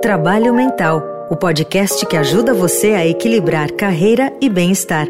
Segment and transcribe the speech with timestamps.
[0.00, 5.06] Trabalho Mental, o podcast que ajuda você a equilibrar carreira e bem-estar.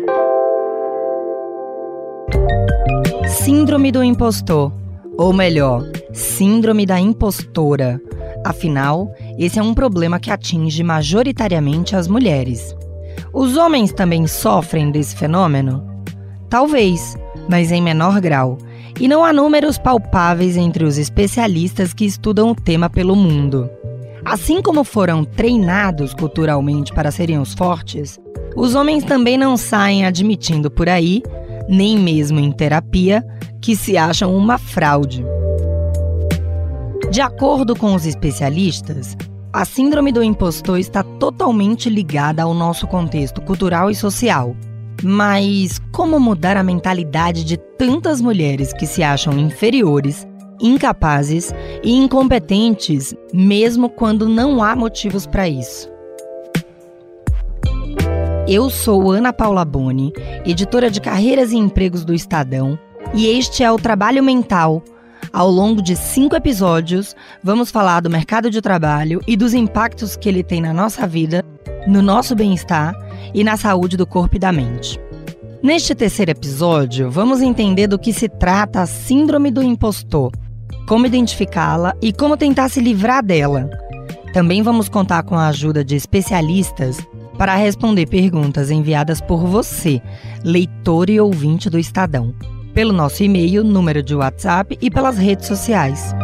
[3.26, 4.72] Síndrome do impostor,
[5.18, 8.00] ou melhor, Síndrome da impostora.
[8.44, 12.74] Afinal, esse é um problema que atinge majoritariamente as mulheres.
[13.32, 15.84] Os homens também sofrem desse fenômeno?
[16.48, 17.16] Talvez,
[17.48, 18.58] mas em menor grau.
[19.00, 23.68] E não há números palpáveis entre os especialistas que estudam o tema pelo mundo.
[24.24, 28.18] Assim como foram treinados culturalmente para serem os fortes,
[28.56, 31.22] os homens também não saem admitindo por aí,
[31.68, 33.24] nem mesmo em terapia,
[33.60, 35.24] que se acham uma fraude.
[37.10, 39.16] De acordo com os especialistas,
[39.52, 44.56] a síndrome do impostor está totalmente ligada ao nosso contexto cultural e social.
[45.02, 50.26] Mas como mudar a mentalidade de tantas mulheres que se acham inferiores
[50.60, 55.92] incapazes e incompetentes, mesmo quando não há motivos para isso.
[58.46, 60.12] Eu sou Ana Paula Boni,
[60.44, 62.78] editora de Carreiras e Empregos do Estadão,
[63.14, 64.82] e este é o Trabalho Mental.
[65.32, 70.28] Ao longo de cinco episódios, vamos falar do mercado de trabalho e dos impactos que
[70.28, 71.42] ele tem na nossa vida,
[71.86, 72.94] no nosso bem-estar
[73.32, 75.00] e na saúde do corpo e da mente.
[75.62, 80.30] Neste terceiro episódio, vamos entender do que se trata a Síndrome do Impostor
[80.86, 83.68] como identificá-la e como tentar se livrar dela.
[84.32, 86.98] Também vamos contar com a ajuda de especialistas
[87.38, 90.00] para responder perguntas enviadas por você,
[90.42, 92.34] leitor e ouvinte do Estadão,
[92.72, 96.14] pelo nosso e-mail, número de WhatsApp e pelas redes sociais.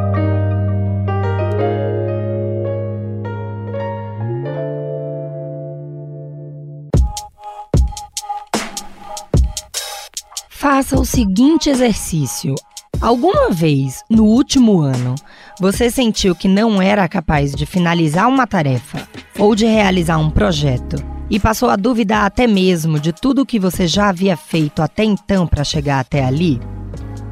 [10.48, 12.54] Faça o seguinte exercício
[13.00, 15.14] Alguma vez, no último ano,
[15.58, 20.96] você sentiu que não era capaz de finalizar uma tarefa ou de realizar um projeto
[21.30, 25.02] e passou a duvidar até mesmo de tudo o que você já havia feito até
[25.02, 26.60] então para chegar até ali?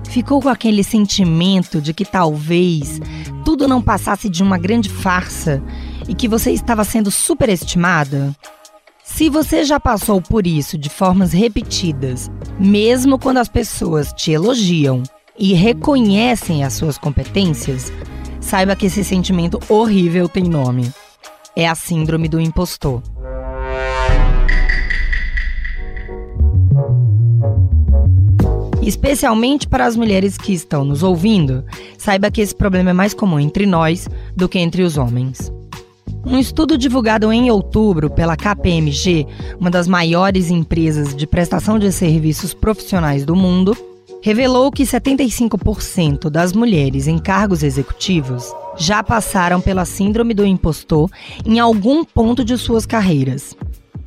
[0.09, 2.99] Ficou com aquele sentimento de que talvez
[3.45, 5.63] tudo não passasse de uma grande farsa
[6.09, 8.35] e que você estava sendo superestimada?
[9.05, 15.03] Se você já passou por isso de formas repetidas, mesmo quando as pessoas te elogiam
[15.39, 17.93] e reconhecem as suas competências,
[18.41, 20.91] saiba que esse sentimento horrível tem nome.
[21.55, 23.03] É a síndrome do impostor.
[28.83, 31.63] Especialmente para as mulheres que estão nos ouvindo,
[31.99, 35.53] saiba que esse problema é mais comum entre nós do que entre os homens.
[36.25, 39.27] Um estudo divulgado em outubro pela KPMG,
[39.61, 43.77] uma das maiores empresas de prestação de serviços profissionais do mundo,
[44.23, 51.11] revelou que 75% das mulheres em cargos executivos já passaram pela síndrome do impostor
[51.45, 53.57] em algum ponto de suas carreiras.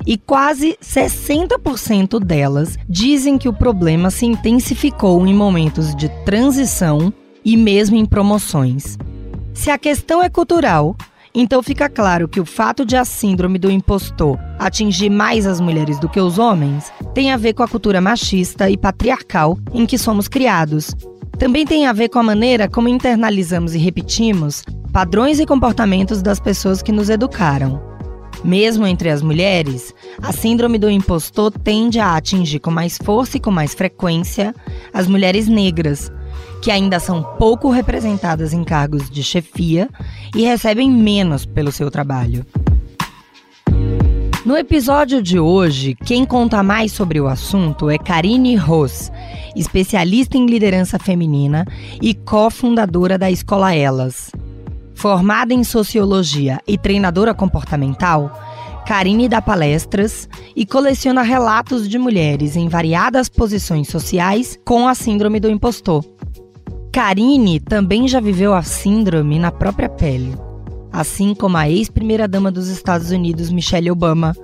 [0.06, 7.12] E quase 60% delas dizem que o problema se intensificou em momentos de transição
[7.44, 8.98] e mesmo em promoções.
[9.54, 10.96] Se a questão é cultural,
[11.34, 15.98] então fica claro que o fato de a síndrome do impostor atingir mais as mulheres
[15.98, 19.96] do que os homens tem a ver com a cultura machista e patriarcal em que
[19.96, 20.94] somos criados.
[21.38, 26.38] Também tem a ver com a maneira como internalizamos e repetimos padrões e comportamentos das
[26.38, 27.82] pessoas que nos educaram.
[28.44, 33.40] Mesmo entre as mulheres, a síndrome do impostor tende a atingir com mais força e
[33.40, 34.54] com mais frequência
[34.92, 36.12] as mulheres negras,
[36.62, 39.90] que ainda são pouco representadas em cargos de chefia
[40.34, 42.46] e recebem menos pelo seu trabalho.
[44.46, 49.10] No episódio de hoje, quem conta mais sobre o assunto é Karine Ross,
[49.56, 51.66] especialista em liderança feminina
[52.00, 54.30] e cofundadora da Escola Elas.
[54.94, 58.32] Formada em sociologia e treinadora comportamental,
[58.86, 65.40] Karine dá palestras e coleciona relatos de mulheres em variadas posições sociais com a síndrome
[65.40, 66.04] do impostor.
[66.92, 70.36] Karine também já viveu a síndrome na própria pele,
[70.92, 74.36] assim como a ex-primeira-dama dos Estados Unidos, Michelle Obama,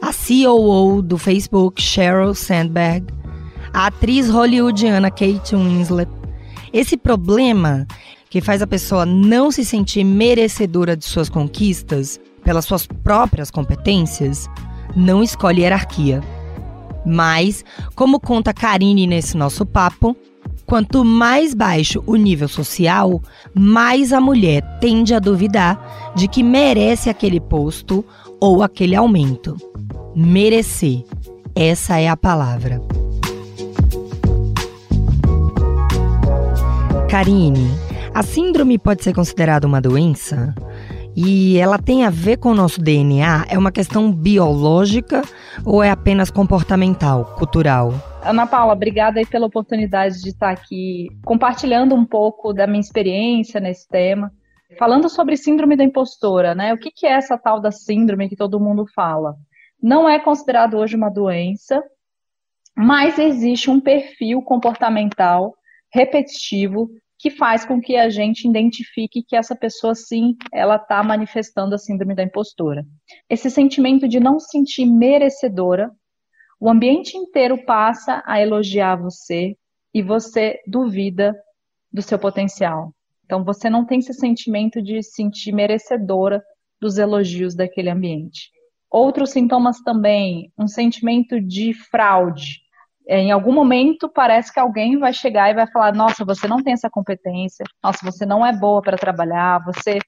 [0.00, 3.06] a COO do Facebook, Sheryl Sandberg,
[3.74, 6.08] a atriz hollywoodiana Kate Winslet.
[6.72, 7.84] Esse problema
[8.30, 14.48] que faz a pessoa não se sentir merecedora de suas conquistas pelas suas próprias competências,
[14.94, 16.22] não escolhe hierarquia.
[17.04, 17.64] Mas,
[17.96, 20.16] como conta Karine nesse nosso papo,
[20.66, 23.20] Quanto mais baixo o nível social,
[23.54, 28.04] mais a mulher tende a duvidar de que merece aquele posto
[28.40, 29.56] ou aquele aumento.
[30.14, 31.04] Merecer.
[31.54, 32.80] Essa é a palavra.
[37.08, 37.70] Karine,
[38.14, 40.54] a síndrome pode ser considerada uma doença?
[41.14, 43.44] E ela tem a ver com o nosso DNA?
[43.48, 45.22] É uma questão biológica
[45.64, 48.11] ou é apenas comportamental, cultural?
[48.24, 53.60] Ana Paula, obrigada aí pela oportunidade de estar aqui compartilhando um pouco da minha experiência
[53.60, 54.32] nesse tema.
[54.78, 56.72] Falando sobre síndrome da impostora, né?
[56.72, 59.34] O que, que é essa tal da síndrome que todo mundo fala?
[59.82, 61.82] Não é considerado hoje uma doença,
[62.76, 65.54] mas existe um perfil comportamental
[65.92, 66.88] repetitivo
[67.18, 71.78] que faz com que a gente identifique que essa pessoa, sim, ela está manifestando a
[71.78, 72.84] síndrome da impostora.
[73.28, 75.90] Esse sentimento de não se sentir merecedora,
[76.62, 79.56] o ambiente inteiro passa a elogiar você
[79.92, 81.36] e você duvida
[81.92, 82.94] do seu potencial.
[83.24, 86.40] Então, você não tem esse sentimento de se sentir merecedora
[86.80, 88.48] dos elogios daquele ambiente.
[88.88, 92.60] Outros sintomas também, um sentimento de fraude,
[93.08, 96.62] é, em algum momento parece que alguém vai chegar e vai falar: nossa, você não
[96.62, 99.98] tem essa competência, nossa, você não é boa para trabalhar, você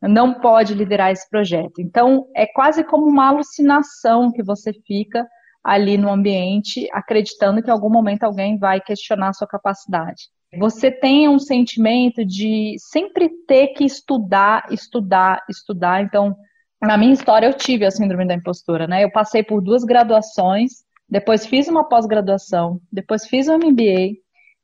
[0.00, 1.80] não pode liderar esse projeto.
[1.80, 5.26] Então, é quase como uma alucinação que você fica
[5.66, 10.24] ali no ambiente, acreditando que em algum momento alguém vai questionar a sua capacidade.
[10.58, 16.02] Você tem um sentimento de sempre ter que estudar, estudar, estudar.
[16.02, 16.34] Então,
[16.80, 19.02] na minha história, eu tive a síndrome da impostora, né?
[19.02, 24.16] Eu passei por duas graduações depois fiz uma pós-graduação, depois fiz um MBA,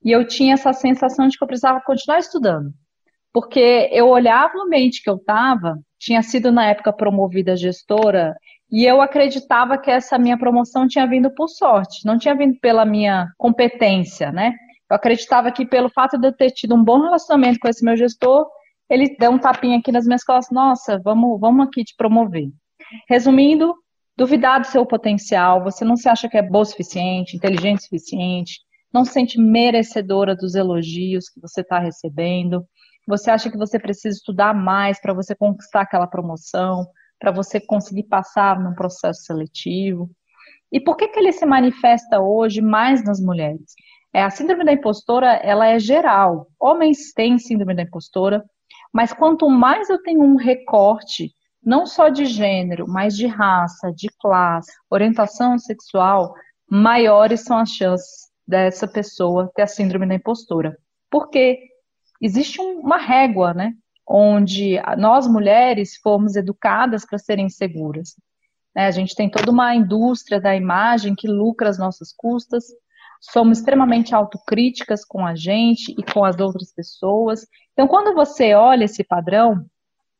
[0.04, 2.72] e eu tinha essa sensação de que eu precisava continuar estudando.
[3.32, 8.34] Porque eu olhava o ambiente que eu estava, tinha sido na época promovida gestora,
[8.72, 12.86] e eu acreditava que essa minha promoção tinha vindo por sorte, não tinha vindo pela
[12.86, 14.54] minha competência, né?
[14.90, 17.94] Eu acreditava que pelo fato de eu ter tido um bom relacionamento com esse meu
[17.94, 18.46] gestor,
[18.88, 22.48] ele deu um tapinha aqui nas minhas costas, nossa, vamos, vamos aqui te promover.
[23.08, 23.74] Resumindo,
[24.16, 27.82] duvidar do seu potencial, você não se acha que é boa o suficiente, inteligente o
[27.82, 28.60] suficiente,
[28.92, 32.64] não se sente merecedora dos elogios que você está recebendo,
[33.06, 36.86] você acha que você precisa estudar mais para você conquistar aquela promoção,
[37.22, 40.10] para você conseguir passar num processo seletivo.
[40.72, 43.76] E por que, que ele se manifesta hoje mais nas mulheres?
[44.12, 46.48] É, a síndrome da impostora, ela é geral.
[46.58, 48.42] Homens têm síndrome da impostora,
[48.92, 51.30] mas quanto mais eu tenho um recorte
[51.64, 56.34] não só de gênero, mas de raça, de classe, orientação sexual,
[56.68, 60.76] maiores são as chances dessa pessoa ter a síndrome da impostora.
[61.08, 61.60] Porque
[62.20, 63.74] existe uma régua, né?
[64.06, 68.14] Onde nós mulheres fomos educadas para serem seguras.
[68.74, 68.86] Né?
[68.86, 72.64] A gente tem toda uma indústria da imagem que lucra as nossas custas,
[73.20, 77.46] somos extremamente autocríticas com a gente e com as outras pessoas.
[77.72, 79.64] Então, quando você olha esse padrão,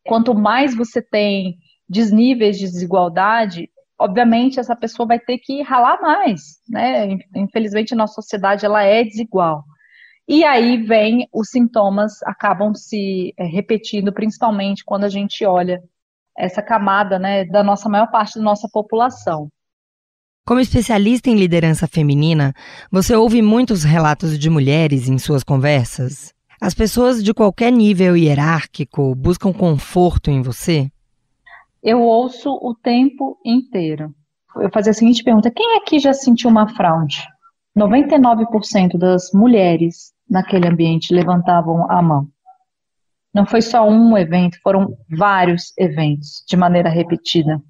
[0.05, 1.59] Quanto mais você tem
[1.89, 7.19] desníveis de desigualdade, obviamente essa pessoa vai ter que ralar mais, né?
[7.37, 9.65] Infelizmente a nossa sociedade ela é desigual.
[10.29, 15.83] E aí vem os sintomas acabam se é, repetindo, principalmente quando a gente olha
[16.37, 19.49] essa camada, né, da nossa maior parte da nossa população.
[20.47, 22.53] Como especialista em liderança feminina,
[22.91, 26.33] você ouve muitos relatos de mulheres em suas conversas?
[26.61, 30.91] As pessoas de qualquer nível hierárquico buscam conforto em você?
[31.83, 34.15] Eu ouço o tempo inteiro.
[34.57, 37.27] Eu fazia a seguinte pergunta: quem aqui já sentiu uma fraude?
[37.77, 42.29] 99% das mulheres naquele ambiente levantavam a mão.
[43.35, 47.63] Não foi só um evento, foram vários eventos de maneira repetida.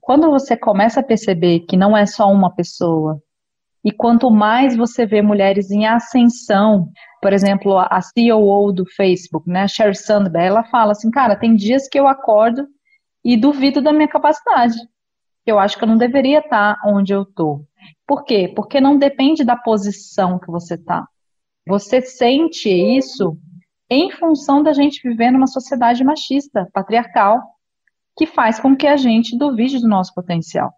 [0.00, 3.20] Quando você começa a perceber que não é só uma pessoa,
[3.84, 6.88] e quanto mais você vê mulheres em ascensão,
[7.20, 11.86] por exemplo, a CEO do Facebook, né, Sheryl Sandberg, ela fala assim, cara, tem dias
[11.86, 12.66] que eu acordo
[13.22, 14.74] e duvido da minha capacidade.
[15.46, 17.66] Eu acho que eu não deveria estar onde eu estou.
[18.06, 18.52] Por quê?
[18.54, 21.06] Porque não depende da posição que você está.
[21.66, 23.36] Você sente isso
[23.90, 27.42] em função da gente viver numa sociedade machista, patriarcal,
[28.16, 30.72] que faz com que a gente duvide do nosso potencial.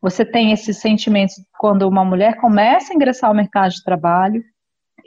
[0.00, 4.42] Você tem esses sentimentos quando uma mulher começa a ingressar ao mercado de trabalho,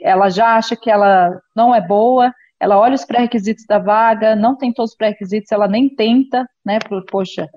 [0.00, 4.56] ela já acha que ela não é boa, ela olha os pré-requisitos da vaga, não
[4.56, 6.78] tem todos os pré-requisitos, ela nem tenta, né?
[7.10, 7.48] Poxa,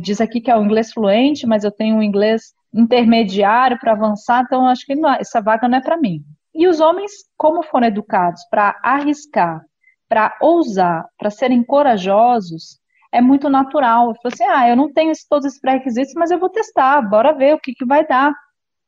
[0.00, 4.42] diz aqui que é o inglês fluente, mas eu tenho um inglês intermediário para avançar,
[4.44, 6.22] então acho que não, essa vaga não é para mim.
[6.54, 9.62] E os homens, como foram educados para arriscar,
[10.08, 12.78] para ousar, para serem corajosos,
[13.12, 14.08] é muito natural.
[14.08, 17.32] Eu falei assim, ah, eu não tenho todos esses pré-requisitos, mas eu vou testar, bora
[17.32, 18.32] ver o que, que vai dar.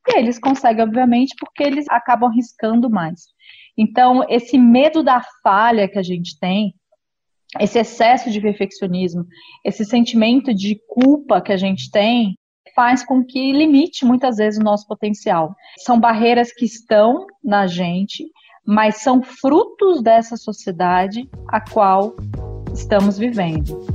[0.07, 3.21] E eles conseguem, obviamente, porque eles acabam arriscando mais.
[3.77, 6.73] Então, esse medo da falha que a gente tem,
[7.59, 9.25] esse excesso de perfeccionismo,
[9.63, 12.35] esse sentimento de culpa que a gente tem,
[12.75, 15.55] faz com que limite muitas vezes o nosso potencial.
[15.79, 18.25] São barreiras que estão na gente,
[18.65, 22.15] mas são frutos dessa sociedade a qual
[22.73, 23.85] estamos vivendo.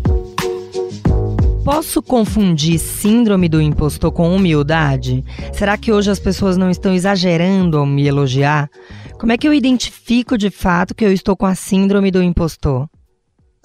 [1.64, 5.24] Posso confundir síndrome do impostor com humildade?
[5.52, 8.70] Será que hoje as pessoas não estão exagerando ao me elogiar?
[9.18, 12.88] Como é que eu identifico de fato que eu estou com a síndrome do impostor?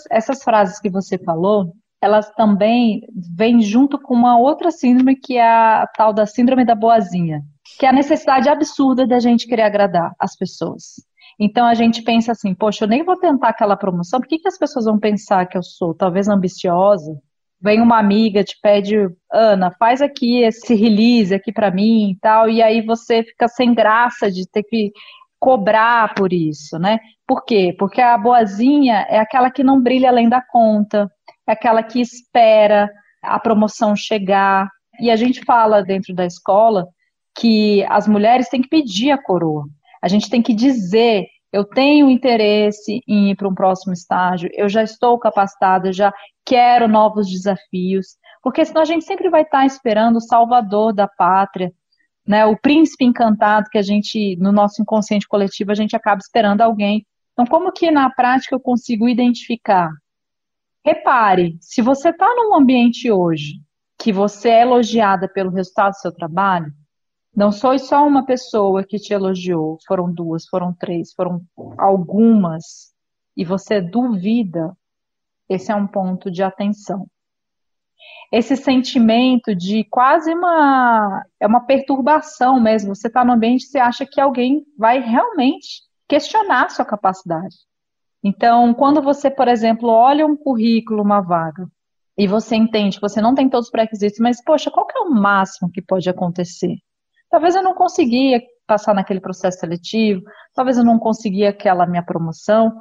[0.09, 3.01] Essas frases que você falou, elas também
[3.37, 7.43] vêm junto com uma outra síndrome que é a tal da síndrome da boazinha,
[7.77, 10.95] que é a necessidade absurda da gente querer agradar as pessoas.
[11.39, 14.57] Então a gente pensa assim, poxa, eu nem vou tentar aquela promoção, por que, as
[14.57, 17.15] pessoas vão pensar que eu sou talvez ambiciosa,
[17.61, 18.95] vem uma amiga, te pede,
[19.31, 23.73] Ana, faz aqui esse release aqui para mim e tal, e aí você fica sem
[23.73, 24.91] graça de ter que
[25.39, 26.99] cobrar por isso, né?
[27.27, 27.75] Por quê?
[27.77, 31.09] Porque a boazinha é aquela que não brilha além da conta,
[31.51, 32.89] aquela que espera
[33.21, 34.69] a promoção chegar.
[34.99, 36.87] E a gente fala dentro da escola
[37.35, 39.65] que as mulheres têm que pedir a coroa.
[40.01, 44.69] A gente tem que dizer eu tenho interesse em ir para um próximo estágio, eu
[44.69, 46.13] já estou capacitada, já
[46.45, 51.71] quero novos desafios, porque senão a gente sempre vai estar esperando o salvador da pátria,
[52.25, 56.61] né, o príncipe encantado que a gente, no nosso inconsciente coletivo, a gente acaba esperando
[56.61, 57.05] alguém.
[57.33, 59.89] Então, como que na prática eu consigo identificar?
[60.83, 63.61] Repare, se você está num ambiente hoje
[63.99, 66.73] que você é elogiada pelo resultado do seu trabalho,
[67.35, 71.41] não foi só uma pessoa que te elogiou, foram duas, foram três, foram
[71.77, 72.91] algumas,
[73.37, 74.75] e você duvida,
[75.47, 77.07] esse é um ponto de atenção.
[78.31, 82.95] Esse sentimento de quase uma é uma perturbação mesmo.
[82.95, 87.55] Você está no ambiente e você acha que alguém vai realmente questionar a sua capacidade.
[88.23, 91.67] Então, quando você, por exemplo, olha um currículo, uma vaga,
[92.17, 95.01] e você entende que você não tem todos os pré-requisitos, mas, poxa, qual que é
[95.01, 96.75] o máximo que pode acontecer?
[97.29, 100.21] Talvez eu não conseguia passar naquele processo seletivo,
[100.53, 102.71] talvez eu não conseguia aquela minha promoção,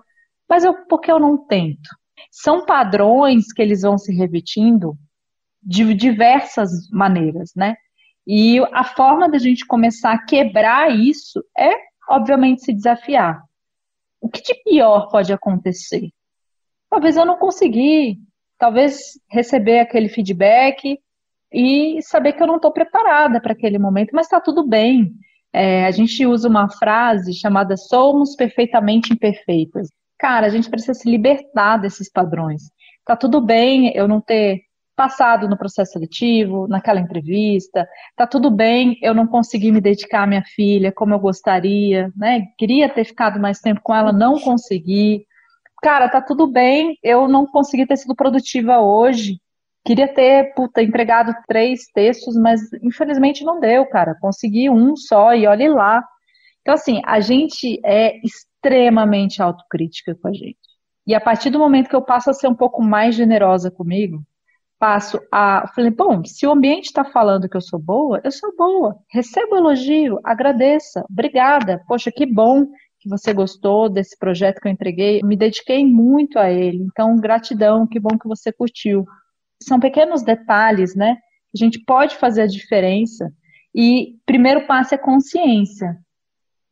[0.49, 1.89] mas eu, por que eu não tento?
[2.31, 4.97] São padrões que eles vão se repetindo
[5.63, 7.77] de diversas maneiras, né?
[8.27, 11.73] E a forma da gente começar a quebrar isso é,
[12.09, 13.43] obviamente, se desafiar.
[14.21, 16.11] O que de pior pode acontecer?
[16.89, 18.19] Talvez eu não conseguir,
[18.59, 20.99] talvez receber aquele feedback
[21.53, 25.13] e saber que eu não estou preparada para aquele momento, mas está tudo bem.
[25.53, 29.89] É, a gente usa uma frase chamada somos perfeitamente imperfeitas.
[30.19, 32.63] Cara, a gente precisa se libertar desses padrões.
[33.05, 34.61] Tá tudo bem eu não ter
[35.01, 40.27] passado no processo seletivo, naquela entrevista, tá tudo bem eu não conseguir me dedicar à
[40.27, 42.49] minha filha como eu gostaria, né?
[42.59, 45.25] Queria ter ficado mais tempo com ela, não consegui.
[45.83, 49.41] Cara, tá tudo bem eu não consegui ter sido produtiva hoje,
[49.87, 54.15] Queria ter, puta, entregado três textos, mas infelizmente não deu, cara.
[54.21, 56.05] Consegui um só e olhe lá.
[56.61, 60.59] Então, assim, a gente é extremamente autocrítica com a gente.
[61.07, 64.23] E a partir do momento que eu passo a ser um pouco mais generosa comigo,
[64.81, 65.71] passo a.
[65.75, 68.97] Falei, bom, se o ambiente está falando que eu sou boa, eu sou boa.
[69.11, 71.85] Recebo elogio, agradeça, obrigada.
[71.87, 72.67] Poxa, que bom
[72.99, 75.21] que você gostou desse projeto que eu entreguei.
[75.23, 76.83] Me dediquei muito a ele.
[76.83, 79.07] Então, gratidão, que bom que você curtiu
[79.63, 81.19] são pequenos detalhes, né?
[81.55, 83.31] A gente pode fazer a diferença.
[83.75, 85.99] E primeiro passo é consciência.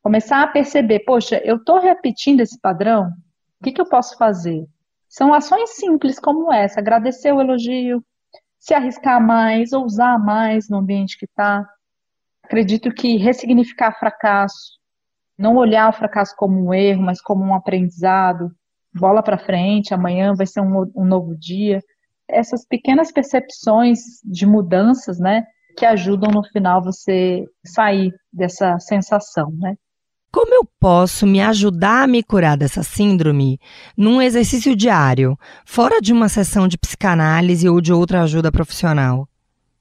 [0.03, 3.13] Começar a perceber, poxa, eu estou repetindo esse padrão,
[3.61, 4.67] o que, que eu posso fazer?
[5.09, 8.05] São ações simples como essa, agradecer o elogio,
[8.59, 11.67] se arriscar mais, ousar mais no ambiente que está.
[12.43, 14.79] Acredito que ressignificar fracasso,
[15.37, 18.51] não olhar o fracasso como um erro, mas como um aprendizado,
[18.95, 21.81] bola para frente, amanhã vai ser um, um novo dia
[22.29, 25.47] essas pequenas percepções de mudanças, né,
[25.77, 29.77] que ajudam no final você sair dessa sensação, né?
[30.31, 33.59] Como eu posso me ajudar a me curar dessa síndrome
[33.97, 39.27] num exercício diário, fora de uma sessão de psicanálise ou de outra ajuda profissional?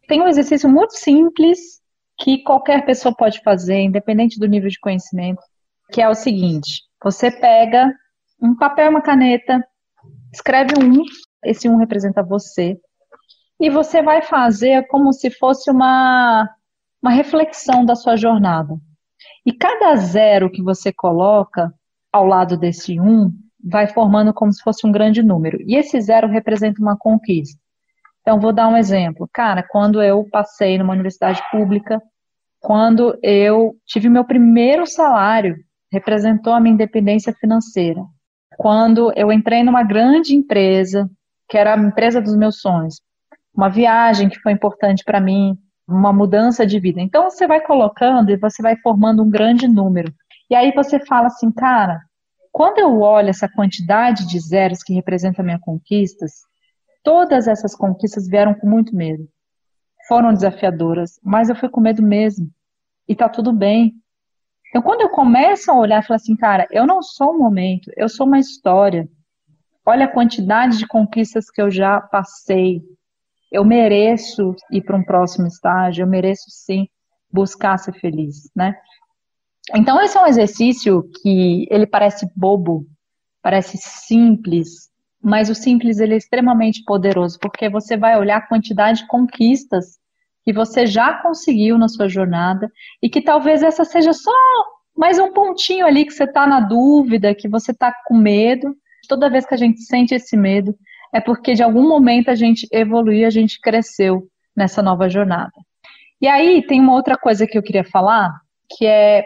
[0.07, 1.81] Tem um exercício muito simples
[2.19, 5.41] que qualquer pessoa pode fazer, independente do nível de conhecimento,
[5.91, 7.93] que é o seguinte: você pega
[8.41, 9.61] um papel, uma caneta,
[10.31, 11.03] escreve um
[11.43, 12.77] esse um representa você.
[13.59, 16.47] E você vai fazer como se fosse uma,
[17.01, 18.75] uma reflexão da sua jornada.
[19.47, 21.73] E cada zero que você coloca
[22.11, 23.31] ao lado desse um
[23.63, 25.57] vai formando como se fosse um grande número.
[25.61, 27.57] E esse zero representa uma conquista.
[28.19, 29.25] Então, vou dar um exemplo.
[29.31, 32.01] Cara, quando eu passei numa universidade pública,
[32.59, 35.55] quando eu tive meu primeiro salário,
[35.89, 38.03] representou a minha independência financeira.
[38.57, 41.09] Quando eu entrei numa grande empresa,
[41.47, 43.01] que era a empresa dos meus sonhos,
[43.55, 45.57] uma viagem que foi importante para mim,
[45.87, 46.99] uma mudança de vida.
[46.99, 50.13] Então você vai colocando e você vai formando um grande número.
[50.49, 52.01] E aí você fala assim, cara,
[52.51, 56.41] quando eu olho essa quantidade de zeros que representa minhas conquistas,
[57.03, 59.27] todas essas conquistas vieram com muito medo.
[60.07, 62.49] Foram desafiadoras, mas eu fui com medo mesmo.
[63.07, 63.93] E tá tudo bem.
[64.69, 68.09] Então, quando eu começo a olhar e assim, cara, eu não sou um momento, eu
[68.09, 69.07] sou uma história.
[69.85, 72.81] Olha a quantidade de conquistas que eu já passei.
[73.51, 76.87] Eu mereço ir para um próximo estágio, eu mereço sim
[77.31, 78.75] buscar ser feliz, né?
[79.75, 82.85] Então, esse é um exercício que ele parece bobo,
[83.41, 84.89] parece simples,
[85.21, 89.97] mas o simples ele é extremamente poderoso, porque você vai olhar a quantidade de conquistas
[90.43, 94.31] que você já conseguiu na sua jornada e que talvez essa seja só
[94.95, 98.73] mais um pontinho ali que você está na dúvida, que você está com medo.
[99.09, 100.73] Toda vez que a gente sente esse medo,
[101.13, 105.53] é porque de algum momento a gente evoluiu, a gente cresceu nessa nova jornada.
[106.21, 108.33] E aí tem uma outra coisa que eu queria falar,
[108.75, 109.23] que é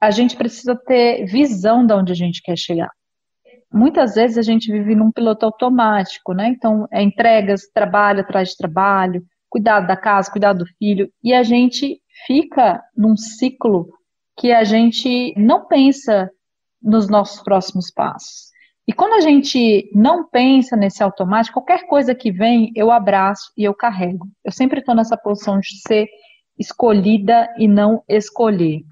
[0.00, 2.90] a gente precisa ter visão de onde a gente quer chegar.
[3.72, 6.48] Muitas vezes a gente vive num piloto automático, né?
[6.48, 11.42] Então, é entregas, trabalho atrás de trabalho, cuidado da casa, cuidado do filho, e a
[11.42, 13.88] gente fica num ciclo
[14.36, 16.30] que a gente não pensa
[16.82, 18.50] nos nossos próximos passos.
[18.88, 23.64] E quando a gente não pensa nesse automático, qualquer coisa que vem, eu abraço e
[23.64, 24.28] eu carrego.
[24.44, 26.06] Eu sempre estou nessa posição de ser
[26.56, 28.82] escolhida e não escolher.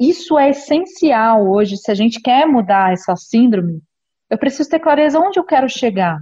[0.00, 3.82] Isso é essencial hoje, se a gente quer mudar essa síndrome,
[4.30, 6.18] eu preciso ter clareza onde eu quero chegar.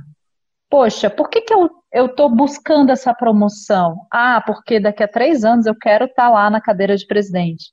[0.69, 1.71] Poxa, por que, que eu
[2.07, 4.07] estou buscando essa promoção?
[4.13, 7.73] Ah, porque daqui a três anos eu quero estar tá lá na cadeira de presidente.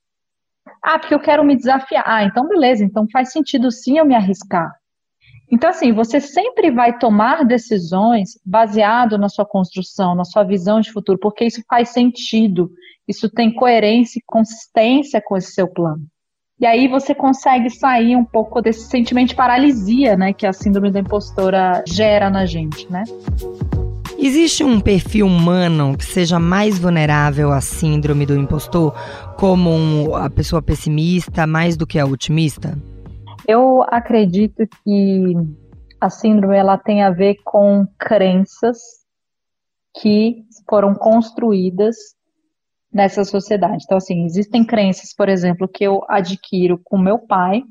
[0.82, 2.04] Ah, porque eu quero me desafiar.
[2.06, 4.72] Ah, então beleza, então faz sentido sim eu me arriscar.
[5.50, 10.92] Então, assim, você sempre vai tomar decisões baseado na sua construção, na sua visão de
[10.92, 12.70] futuro, porque isso faz sentido
[13.08, 16.02] isso tem coerência e consistência com esse seu plano.
[16.60, 20.90] E aí você consegue sair um pouco desse sentimento de paralisia, né, que a síndrome
[20.90, 23.04] da impostora gera na gente, né?
[24.18, 28.92] Existe um perfil humano que seja mais vulnerável à síndrome do impostor,
[29.36, 32.76] como a pessoa pessimista mais do que a otimista?
[33.46, 35.34] Eu acredito que
[36.00, 38.78] a síndrome ela tem a ver com crenças
[40.00, 41.96] que foram construídas
[42.92, 43.84] nessa sociedade.
[43.84, 47.62] Então, assim, existem crenças, por exemplo, que eu adquiro com meu pai,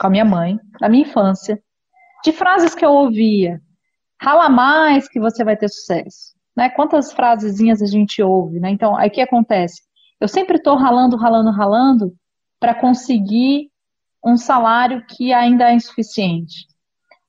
[0.00, 1.60] com a minha mãe, na minha infância,
[2.24, 3.60] de frases que eu ouvia.
[4.20, 6.34] Rala mais que você vai ter sucesso.
[6.56, 6.70] Né?
[6.70, 8.70] Quantas frasezinhas a gente ouve, né?
[8.70, 9.82] Então, aí o que acontece?
[10.18, 12.14] Eu sempre estou ralando, ralando, ralando
[12.58, 13.70] para conseguir
[14.26, 16.66] um salário que ainda é insuficiente.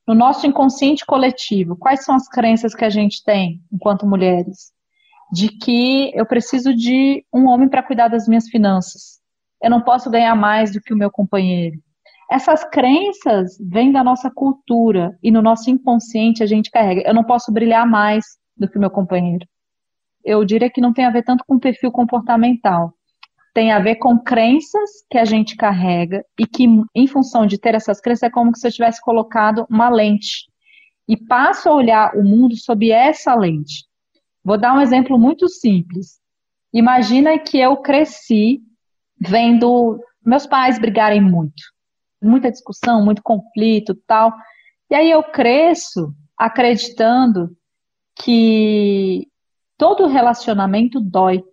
[0.07, 4.75] No nosso inconsciente coletivo, quais são as crenças que a gente tem enquanto mulheres?
[5.31, 9.19] de que eu preciso de um homem para cuidar das minhas finanças.
[9.61, 11.77] Eu não posso ganhar mais do que o meu companheiro.
[12.29, 17.03] Essas crenças vêm da nossa cultura e no nosso inconsciente a gente carrega.
[17.05, 19.45] Eu não posso brilhar mais do que o meu companheiro.
[20.23, 22.93] Eu diria que não tem a ver tanto com perfil comportamental.
[23.57, 27.73] Tem a ver com crenças que a gente carrega e que, em função de ter
[27.73, 30.47] essas crenças, é como se eu tivesse colocado uma lente.
[31.07, 33.83] E passo a olhar o mundo sob essa lente.
[34.43, 36.19] Vou dar um exemplo muito simples.
[36.71, 38.61] Imagina que eu cresci
[39.19, 41.63] vendo meus pais brigarem muito,
[42.21, 44.31] muita discussão, muito conflito, tal.
[44.87, 47.57] E aí eu cresço acreditando
[48.15, 49.27] que
[49.75, 51.43] todo relacionamento dói,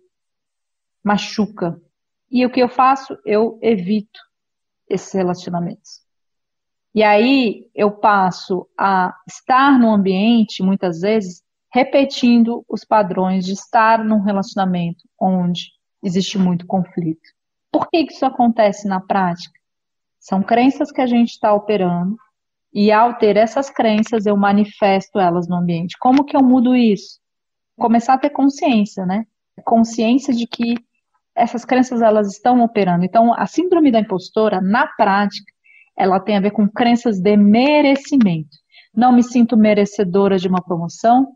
[1.03, 1.81] machuca.
[2.29, 3.17] E o que eu faço?
[3.25, 4.19] Eu evito
[4.89, 6.05] esses relacionamentos.
[6.93, 14.03] E aí eu passo a estar no ambiente, muitas vezes, repetindo os padrões de estar
[14.03, 17.29] num relacionamento onde existe muito conflito.
[17.69, 19.59] Por que isso acontece na prática?
[20.19, 22.15] São crenças que a gente está operando
[22.73, 25.97] e ao ter essas crenças eu manifesto elas no ambiente.
[25.99, 27.19] Como que eu mudo isso?
[27.77, 29.25] Começar a ter consciência, né?
[29.65, 30.75] Consciência de que
[31.35, 33.03] essas crenças elas estão operando.
[33.03, 35.51] Então, a síndrome da impostora, na prática,
[35.97, 38.57] ela tem a ver com crenças de merecimento.
[38.93, 41.27] Não me sinto merecedora de uma promoção,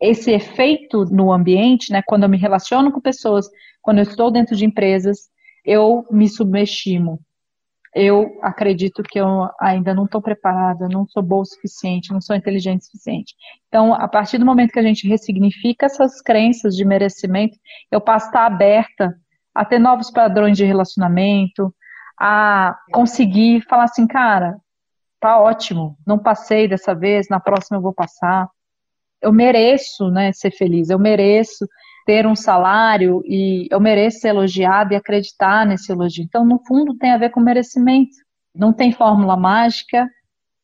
[0.00, 3.48] esse efeito no ambiente, né, quando eu me relaciono com pessoas,
[3.80, 5.30] quando eu estou dentro de empresas,
[5.64, 7.20] eu me subestimo.
[7.94, 12.34] Eu acredito que eu ainda não estou preparada, não sou boa o suficiente, não sou
[12.34, 13.34] inteligente o suficiente.
[13.68, 17.56] Então, a partir do momento que a gente ressignifica essas crenças de merecimento,
[17.90, 19.14] eu passo a estar aberta
[19.54, 21.74] a ter novos padrões de relacionamento,
[22.18, 24.56] a conseguir falar assim, cara,
[25.20, 28.48] tá ótimo, não passei dessa vez, na próxima eu vou passar
[29.24, 31.66] eu mereço né, ser feliz, eu mereço
[32.04, 36.22] ter um salário e eu mereço ser elogiado e acreditar nesse elogio.
[36.22, 38.14] Então, no fundo, tem a ver com merecimento.
[38.54, 40.06] Não tem fórmula mágica,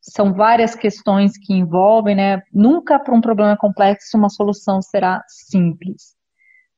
[0.02, 2.42] são várias questões que envolvem, né?
[2.52, 6.14] Nunca para um problema complexo uma solução será simples.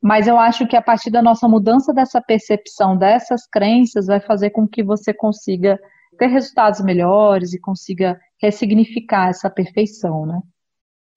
[0.03, 4.51] Mas eu acho que a partir da nossa mudança dessa percepção, dessas crenças, vai fazer
[4.51, 5.79] com que você consiga
[6.19, 10.41] ter resultados melhores e consiga ressignificar essa perfeição, né?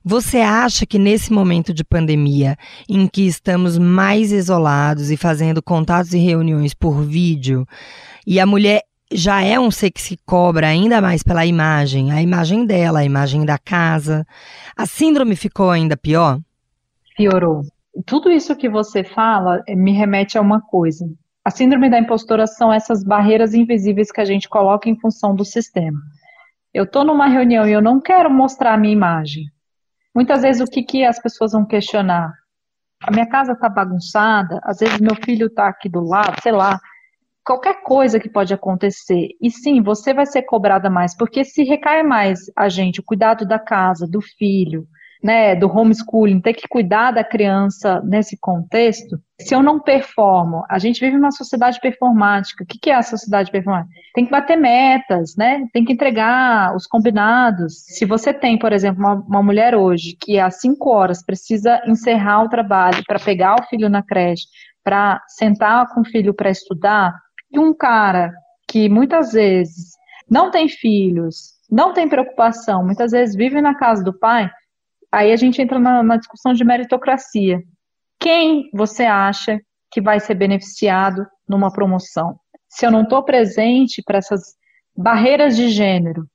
[0.07, 2.55] Você acha que nesse momento de pandemia,
[2.87, 7.65] em que estamos mais isolados e fazendo contatos e reuniões por vídeo,
[8.25, 12.21] e a mulher já é um ser que se cobra ainda mais pela imagem, a
[12.21, 14.27] imagem dela, a imagem da casa,
[14.77, 16.39] a síndrome ficou ainda pior?
[17.17, 17.63] Piorou.
[18.05, 21.05] Tudo isso que você fala eh, me remete a uma coisa.
[21.43, 25.45] A síndrome da impostora são essas barreiras invisíveis que a gente coloca em função do
[25.45, 25.99] sistema.
[26.73, 29.45] Eu estou numa reunião e eu não quero mostrar a minha imagem.
[30.13, 32.34] Muitas vezes o que, que as pessoas vão questionar?
[33.03, 36.79] A minha casa está bagunçada, às vezes meu filho está aqui do lado, sei lá,
[37.45, 39.29] qualquer coisa que pode acontecer.
[39.39, 43.45] E sim, você vai ser cobrada mais, porque se recai mais a gente o cuidado
[43.45, 44.88] da casa, do filho,
[45.25, 50.77] né, do homeschooling, ter que cuidar da criança nesse contexto, se eu não performo, a
[50.77, 52.63] gente vive uma sociedade performática.
[52.63, 53.91] O que é a sociedade performática?
[54.13, 55.65] Tem que bater metas, né?
[55.73, 57.85] Tem que entregar os combinados.
[57.88, 62.43] Se você tem, por exemplo, uma, uma mulher hoje que às 5 horas precisa encerrar
[62.43, 64.45] o trabalho para pegar o filho na creche,
[64.83, 67.15] para sentar com o filho para estudar,
[67.51, 68.31] e um cara
[68.67, 69.95] que muitas vezes
[70.29, 74.51] não tem filhos, não tem preocupação, muitas vezes vive na casa do pai,
[75.15, 77.63] Aí a gente entra na, na discussão de meritocracia.
[78.19, 82.38] Quem você acha que vai ser beneficiado numa promoção?
[82.67, 84.41] Se eu não estou presente para essas
[84.93, 86.28] barreiras de gênero,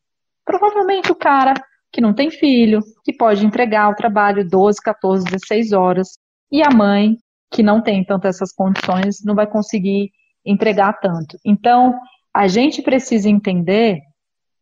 [0.47, 1.53] provavelmente o cara
[1.93, 6.19] que não tem filho, que pode entregar o trabalho 12, 14, 16 horas,
[6.51, 7.19] e a mãe,
[7.51, 10.11] que não tem tanto essas condições, não vai conseguir
[10.43, 11.37] entregar tanto.
[11.45, 12.01] Então,
[12.33, 14.01] a gente precisa entender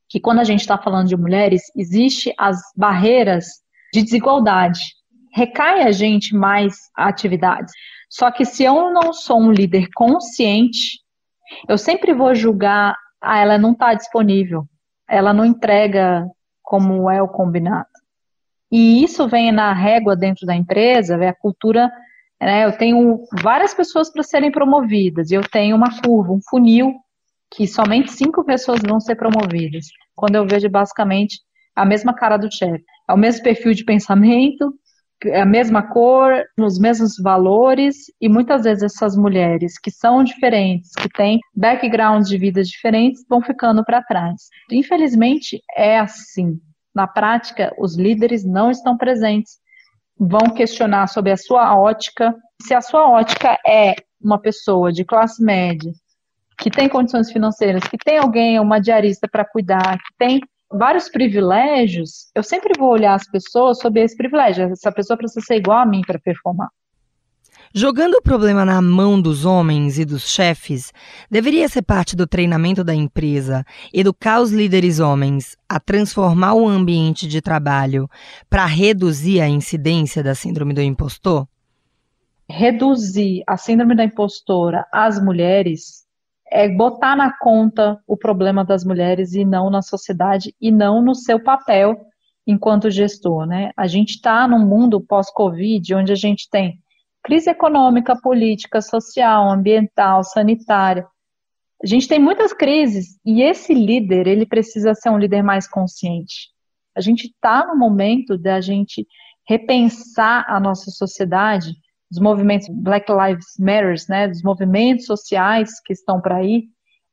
[0.09, 4.81] que quando a gente está falando de mulheres, existe as barreiras de desigualdade.
[5.35, 7.73] Recai a gente mais atividades.
[8.09, 11.01] Só que se eu não sou um líder consciente,
[11.69, 14.67] eu sempre vou julgar, ah, ela não está disponível,
[15.09, 16.27] ela não entrega
[16.63, 17.89] como é o combinado.
[18.71, 21.91] E isso vem na régua dentro da empresa, a cultura,
[22.41, 26.95] né, eu tenho várias pessoas para serem promovidas, e eu tenho uma curva, um funil,
[27.51, 29.87] que somente cinco pessoas vão ser promovidas.
[30.15, 31.41] Quando eu vejo basicamente
[31.79, 32.85] a mesma cara do chefe.
[33.09, 34.75] É o mesmo perfil de pensamento,
[35.25, 40.93] é a mesma cor, os mesmos valores, e muitas vezes essas mulheres que são diferentes,
[40.93, 44.49] que têm backgrounds de vidas diferentes, vão ficando para trás.
[44.71, 46.61] Infelizmente, é assim.
[46.95, 49.59] Na prática, os líderes não estão presentes,
[50.19, 52.35] vão questionar sobre a sua ótica.
[52.63, 55.93] Se a sua ótica é uma pessoa de classe média,
[56.59, 62.31] que tem condições financeiras, que tem alguém, uma diarista para cuidar, que tem vários privilégios,
[62.35, 64.65] eu sempre vou olhar as pessoas sob esse privilégio.
[64.65, 66.69] Essa pessoa precisa ser igual a mim para performar.
[67.75, 70.91] Jogando o problema na mão dos homens e dos chefes,
[71.31, 77.29] deveria ser parte do treinamento da empresa educar os líderes homens a transformar o ambiente
[77.29, 78.09] de trabalho
[78.49, 81.47] para reduzir a incidência da síndrome do impostor?
[82.49, 86.08] Reduzir a síndrome da impostora às mulheres
[86.51, 91.15] é botar na conta o problema das mulheres e não na sociedade e não no
[91.15, 91.97] seu papel
[92.47, 93.71] enquanto gestor, né?
[93.77, 96.79] A gente está num mundo pós-Covid onde a gente tem
[97.23, 101.07] crise econômica, política, social, ambiental, sanitária.
[101.83, 106.49] A gente tem muitas crises e esse líder ele precisa ser um líder mais consciente.
[106.97, 109.07] A gente está no momento da gente
[109.47, 111.73] repensar a nossa sociedade
[112.11, 116.65] dos movimentos Black Lives Matter, né, dos movimentos sociais que estão para aí,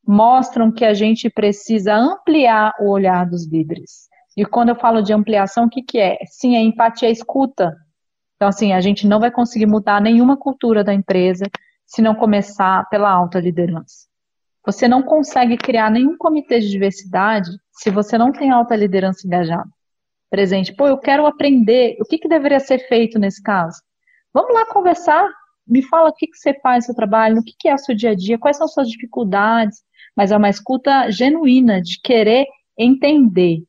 [0.08, 4.08] mostram que a gente precisa ampliar o olhar dos líderes.
[4.38, 6.18] E quando eu falo de ampliação, o que, que é?
[6.26, 7.76] Sim, é empatia, é escuta.
[8.36, 11.46] Então, assim, a gente não vai conseguir mudar nenhuma cultura da empresa
[11.86, 14.08] se não começar pela alta liderança.
[14.66, 19.70] Você não consegue criar nenhum comitê de diversidade se você não tem alta liderança engajada.
[20.30, 20.76] Presente.
[20.76, 21.96] Pô, eu quero aprender.
[22.02, 23.80] O que, que deveria ser feito nesse caso?
[24.36, 25.26] Vamos lá conversar.
[25.66, 27.78] Me fala o que, que você faz no seu trabalho, o que, que é o
[27.78, 29.78] seu dia a dia, quais são as suas dificuldades.
[30.14, 32.46] Mas é uma escuta genuína de querer
[32.78, 33.64] entender.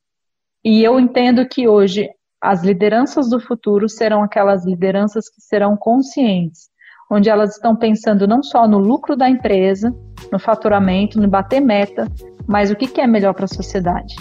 [0.65, 6.69] E eu entendo que hoje as lideranças do futuro serão aquelas lideranças que serão conscientes,
[7.09, 9.95] onde elas estão pensando não só no lucro da empresa,
[10.33, 12.09] no faturamento, no bater meta,
[12.45, 14.17] mas o que, que é melhor para a sociedade.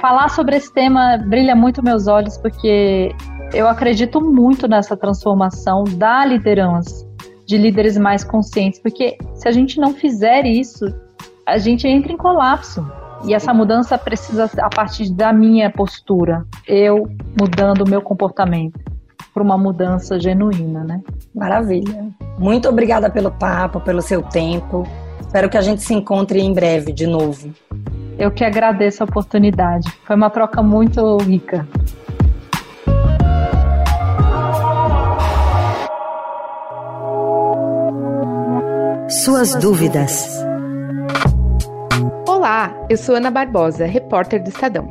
[0.00, 3.14] Falar sobre esse tema brilha muito meus olhos, porque
[3.52, 7.06] eu acredito muito nessa transformação da liderança,
[7.46, 10.84] de líderes mais conscientes, porque se a gente não fizer isso,
[11.46, 12.86] a gente entra em colapso.
[13.24, 17.08] E essa mudança precisa a partir da minha postura, eu
[17.38, 18.78] mudando o meu comportamento
[19.34, 21.00] para uma mudança genuína, né?
[21.34, 22.06] Maravilha.
[22.38, 24.86] Muito obrigada pelo papo, pelo seu tempo.
[25.20, 27.52] Espero que a gente se encontre em breve de novo.
[28.18, 29.90] Eu que agradeço a oportunidade.
[30.04, 31.66] Foi uma troca muito rica.
[39.28, 40.26] Suas dúvidas.
[42.26, 44.88] Olá, eu sou Ana Barbosa, repórter do Estadão.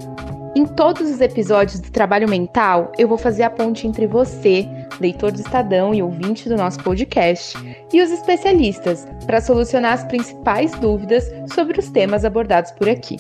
[0.56, 4.70] Em todos os episódios do Trabalho Mental, eu vou fazer a ponte entre você,
[5.02, 7.58] leitor do Estadão e ouvinte do nosso podcast,
[7.92, 13.18] e os especialistas, para solucionar as principais dúvidas sobre os temas abordados por aqui.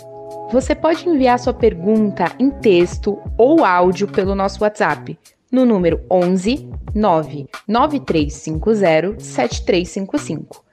[0.51, 5.17] Você pode enviar sua pergunta em texto ou áudio pelo nosso WhatsApp
[5.51, 10.66] no número 11 99350 7355.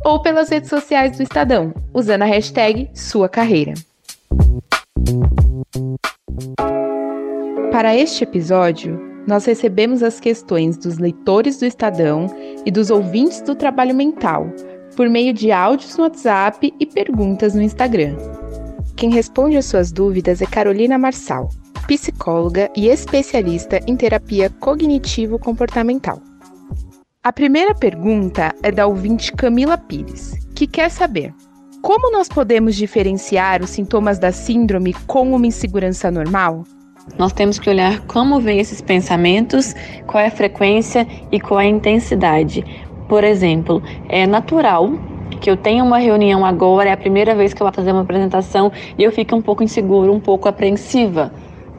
[0.03, 3.73] ou pelas redes sociais do Estadão, usando a hashtag sua carreira.
[7.71, 12.27] Para este episódio, nós recebemos as questões dos leitores do Estadão
[12.65, 14.47] e dos ouvintes do Trabalho Mental,
[14.95, 18.15] por meio de áudios no WhatsApp e perguntas no Instagram.
[18.95, 21.49] Quem responde às suas dúvidas é Carolina Marçal,
[21.87, 26.21] psicóloga e especialista em terapia cognitivo-comportamental.
[27.23, 31.33] A primeira pergunta é da ouvinte Camila Pires, que quer saber
[31.85, 36.63] como nós podemos diferenciar os sintomas da síndrome com uma insegurança normal?
[37.15, 39.75] Nós temos que olhar como vêm esses pensamentos,
[40.07, 42.65] qual é a frequência e qual é a intensidade.
[43.07, 44.93] Por exemplo, é natural
[45.39, 48.01] que eu tenha uma reunião agora, é a primeira vez que eu vou fazer uma
[48.01, 51.31] apresentação e eu fico um pouco inseguro, um pouco apreensiva.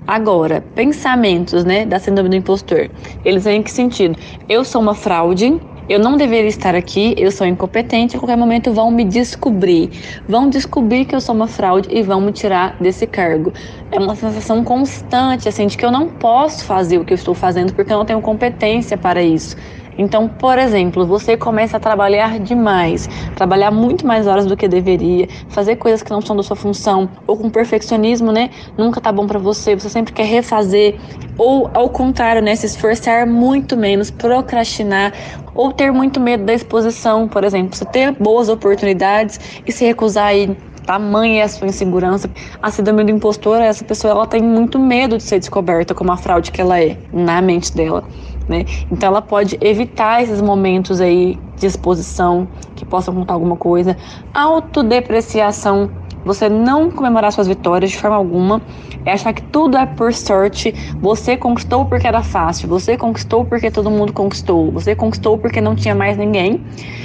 [0.06, 2.90] Agora, pensamentos, né, da síndrome do impostor,
[3.24, 4.16] eles vêm em que sentido?
[4.48, 8.72] Eu sou uma fraude, eu não deveria estar aqui, eu sou incompetente, a qualquer momento
[8.72, 9.90] vão me descobrir.
[10.26, 13.52] Vão descobrir que eu sou uma fraude e vão me tirar desse cargo.
[13.90, 17.34] É uma sensação constante, assim, de que eu não posso fazer o que eu estou
[17.34, 19.56] fazendo porque eu não tenho competência para isso.
[19.98, 25.28] Então, por exemplo, você começa a trabalhar demais, trabalhar muito mais horas do que deveria,
[25.48, 28.50] fazer coisas que não são da sua função, ou com perfeccionismo, né?
[28.76, 30.98] Nunca tá bom para você, você sempre quer refazer,
[31.38, 35.12] ou ao contrário, né, se esforçar muito menos, procrastinar,
[35.54, 40.26] ou ter muito medo da exposição, por exemplo, você ter boas oportunidades e se recusar
[40.26, 40.56] aí
[40.86, 42.30] tamanha é a sua insegurança.
[42.62, 46.16] A síndrome do impostor, essa pessoa ela tem muito medo de ser descoberta como a
[46.16, 48.04] fraude que ela é na mente dela.
[48.48, 48.64] Né?
[48.90, 53.96] Então ela pode evitar esses momentos aí de exposição que possam contar alguma coisa.
[54.32, 55.90] Autodepreciação,
[56.24, 58.60] você não comemorar suas vitórias de forma alguma,
[59.04, 63.70] é achar que tudo é por sorte, você conquistou porque era fácil, você conquistou porque
[63.70, 66.64] todo mundo conquistou, você conquistou porque não tinha mais ninguém.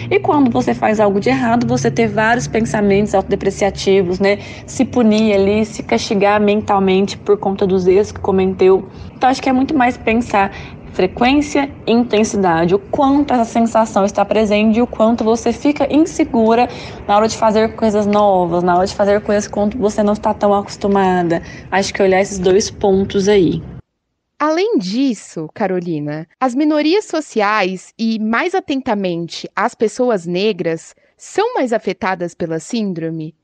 [0.10, 4.40] E quando você faz algo de errado, você ter vários pensamentos autodepreciativos, né?
[4.66, 8.90] Se punir ali, se castigar mentalmente por conta dos erros que cometeu.
[9.16, 10.52] Então acho que é muito mais pensar
[10.94, 16.68] frequência e intensidade, o quanto essa sensação está presente e o quanto você fica insegura
[17.08, 20.34] na hora de fazer coisas novas, na hora de fazer coisas quando você não está
[20.34, 21.42] tão acostumada.
[21.72, 23.62] Acho que olhar esses dois pontos aí.
[24.38, 32.34] Além disso, Carolina, as minorias sociais e, mais atentamente, as pessoas negras são mais afetadas
[32.34, 33.36] pela síndrome?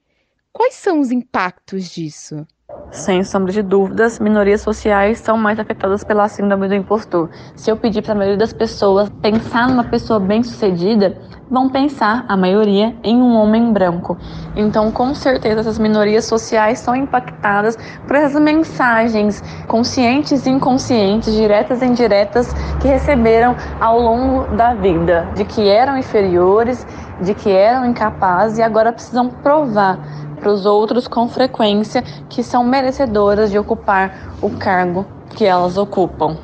[0.52, 2.48] Quais são os impactos disso?
[2.92, 7.30] Sem sombra de dúvidas, minorias sociais são mais afetadas pela síndrome do impostor.
[7.56, 11.18] Se eu pedir para a maioria das pessoas pensar numa pessoa bem-sucedida,
[11.50, 14.18] vão pensar, a maioria, em um homem branco.
[14.54, 21.82] Então, com certeza, essas minorias sociais são impactadas por essas mensagens conscientes e inconscientes, diretas
[21.82, 26.86] e indiretas, que receberam ao longo da vida, de que eram inferiores,
[27.22, 32.63] de que eram incapazes e agora precisam provar para os outros com frequência que são
[32.63, 36.38] merecedoras de ocupar o cargo que elas ocupam.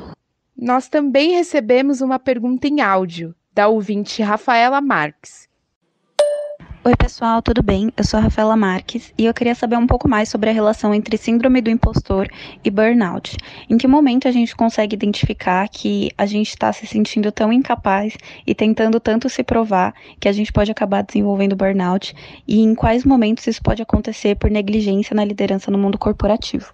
[0.56, 5.48] Nós também recebemos uma pergunta em áudio da ouvinte Rafaela Marques.
[6.86, 7.90] Oi, pessoal, tudo bem?
[7.96, 10.94] Eu sou a Rafaela Marques e eu queria saber um pouco mais sobre a relação
[10.94, 12.28] entre síndrome do impostor
[12.62, 13.38] e burnout.
[13.70, 18.18] Em que momento a gente consegue identificar que a gente está se sentindo tão incapaz
[18.46, 22.14] e tentando tanto se provar que a gente pode acabar desenvolvendo burnout
[22.46, 26.70] e em quais momentos isso pode acontecer por negligência na liderança no mundo corporativo?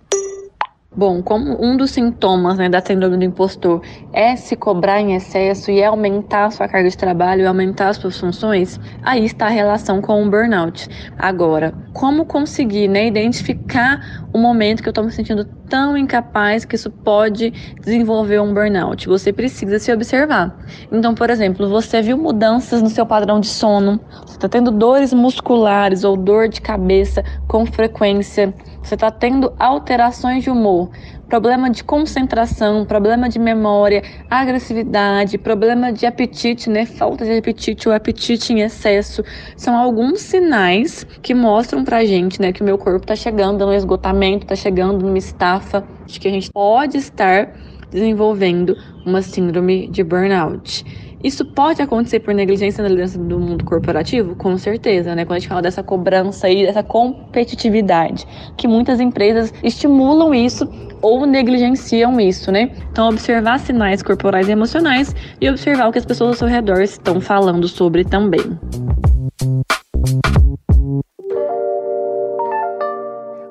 [0.96, 3.80] Bom, como um dos sintomas né, da síndrome do impostor
[4.12, 7.96] é se cobrar em excesso e aumentar a sua carga de trabalho e aumentar as
[7.96, 10.88] suas funções, aí está a relação com o burnout.
[11.16, 16.74] Agora, como conseguir né, identificar o momento que eu estou me sentindo tão incapaz que
[16.74, 19.06] isso pode desenvolver um burnout?
[19.06, 20.58] Você precisa se observar.
[20.90, 25.12] Então, por exemplo, você viu mudanças no seu padrão de sono, você está tendo dores
[25.12, 30.90] musculares ou dor de cabeça com frequência, você está tendo alterações de humor,
[31.28, 36.86] problema de concentração, problema de memória, agressividade, problema de apetite, né?
[36.86, 39.22] Falta de apetite ou apetite em excesso,
[39.56, 43.72] são alguns sinais que mostram pra gente, né, que o meu corpo tá chegando no
[43.72, 47.52] esgotamento, tá chegando numa estafa, de que a gente pode estar
[47.90, 50.84] desenvolvendo uma síndrome de burnout.
[51.22, 54.34] Isso pode acontecer por negligência na liderança do mundo corporativo?
[54.36, 55.24] Com certeza, né?
[55.24, 60.66] Quando a gente fala dessa cobrança e dessa competitividade, que muitas empresas estimulam isso
[61.02, 62.70] ou negligenciam isso, né?
[62.90, 66.80] Então, observar sinais corporais e emocionais e observar o que as pessoas ao seu redor
[66.80, 68.58] estão falando sobre também.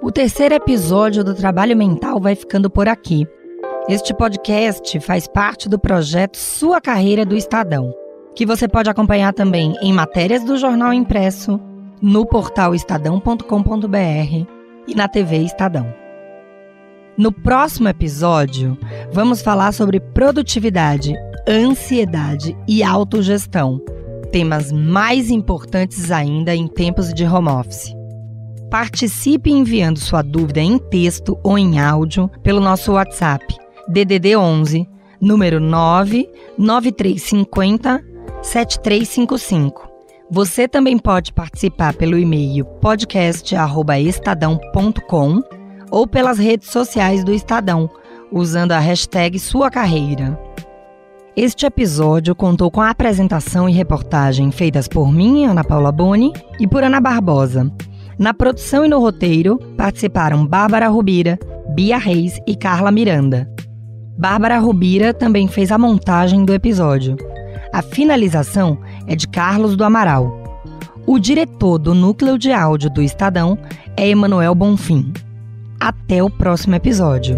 [0.01, 3.27] O terceiro episódio do Trabalho Mental vai ficando por aqui.
[3.89, 7.91] Este podcast faz parte do projeto Sua Carreira do Estadão,
[8.35, 11.59] que você pode acompanhar também em matérias do jornal impresso,
[11.99, 14.45] no portal estadão.com.br
[14.87, 15.91] e na TV Estadão.
[17.17, 18.77] No próximo episódio,
[19.11, 21.15] vamos falar sobre produtividade,
[21.47, 23.81] ansiedade e autogestão,
[24.31, 27.91] temas mais importantes ainda em tempos de home office.
[28.69, 33.43] Participe enviando sua dúvida em texto ou em áudio pelo nosso WhatsApp
[33.89, 34.87] DDD 11,
[35.19, 38.05] número 99350
[38.43, 39.89] 7355.
[40.29, 45.41] Você também pode participar pelo e-mail podcast@estadão.com
[45.89, 47.89] ou pelas redes sociais do Estadão,
[48.31, 50.39] usando a hashtag Sua Carreira.
[51.35, 56.67] Este episódio contou com a apresentação e reportagem feitas por mim, Ana Paula Boni, e
[56.67, 57.71] por Ana Barbosa.
[58.19, 61.39] Na produção e no roteiro participaram Bárbara Rubira,
[61.73, 63.49] Bia Reis e Carla Miranda.
[64.19, 67.15] Bárbara Rubira também fez a montagem do episódio.
[67.71, 68.77] A finalização
[69.07, 70.61] é de Carlos do Amaral.
[71.07, 73.57] O diretor do núcleo de áudio do Estadão
[73.95, 75.13] é Emanuel Bonfim.
[75.79, 77.37] Até o próximo episódio.